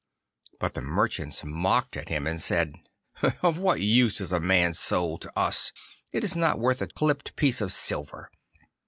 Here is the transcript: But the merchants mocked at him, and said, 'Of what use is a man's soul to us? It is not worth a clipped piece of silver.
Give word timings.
But 0.59 0.73
the 0.73 0.81
merchants 0.81 1.43
mocked 1.45 1.95
at 1.95 2.09
him, 2.09 2.25
and 2.25 2.41
said, 2.41 2.73
'Of 3.43 3.59
what 3.59 3.81
use 3.81 4.19
is 4.19 4.31
a 4.31 4.39
man's 4.39 4.79
soul 4.79 5.19
to 5.19 5.31
us? 5.39 5.71
It 6.11 6.23
is 6.23 6.35
not 6.35 6.57
worth 6.57 6.81
a 6.81 6.87
clipped 6.87 7.35
piece 7.35 7.61
of 7.61 7.71
silver. 7.71 8.31